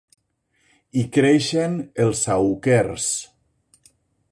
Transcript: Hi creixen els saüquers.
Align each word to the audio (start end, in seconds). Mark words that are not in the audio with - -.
Hi 0.95 1.03
creixen 1.17 1.77
els 2.05 2.25
saüquers. 2.29 3.09